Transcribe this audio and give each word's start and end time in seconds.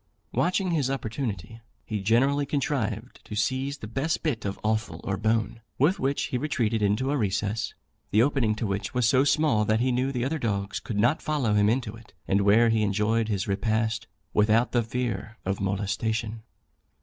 Watching 0.33 0.71
his 0.71 0.89
opportunity, 0.89 1.61
he 1.85 1.99
generally 2.01 2.47
contrived 2.47 3.23
to 3.23 3.35
seize 3.35 3.77
the 3.77 3.87
best 3.87 4.23
bit 4.23 4.45
of 4.45 4.59
offal 4.63 4.99
or 5.03 5.15
bone, 5.15 5.61
with 5.77 5.99
which 5.99 6.23
he 6.29 6.39
retreated 6.39 6.81
into 6.81 7.11
a 7.11 7.17
recess, 7.17 7.75
the 8.09 8.23
opening 8.23 8.55
to 8.55 8.65
which 8.65 8.95
was 8.95 9.07
so 9.07 9.23
small 9.23 9.63
that 9.65 9.79
he 9.79 9.91
knew 9.91 10.11
the 10.11 10.25
other 10.25 10.39
dogs 10.39 10.79
could 10.79 10.97
not 10.97 11.21
follow 11.21 11.53
him 11.53 11.69
into 11.69 11.95
it, 11.95 12.13
and 12.27 12.41
where 12.41 12.69
he 12.69 12.81
enjoyed 12.81 13.27
his 13.27 13.47
repast 13.47 14.07
without 14.33 14.71
the 14.71 14.81
fear 14.81 15.37
of 15.45 15.61
molestation. 15.61 16.41